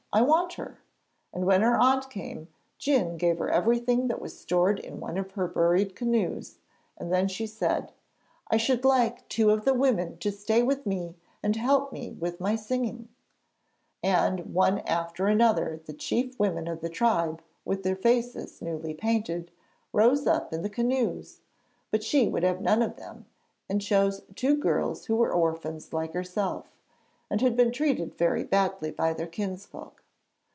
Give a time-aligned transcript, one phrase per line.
[0.13, 0.77] I want her;'
[1.33, 5.31] and when her aunt came Djun gave her everything that was stored in one of
[5.31, 6.57] her buried canoes,
[6.97, 7.93] and then she said:
[8.49, 12.41] 'I should like two of the women to stay with me and help me with
[12.41, 13.07] my singing,'
[14.03, 19.49] and one after another the chief women of the tribe, with their faces newly painted,
[19.93, 21.39] rose up in the canoes;
[21.89, 23.27] but she would have none of them,
[23.69, 26.75] and chose two girls who were orphans like herself,
[27.29, 29.99] and had been treated very badly by their kinsfolk.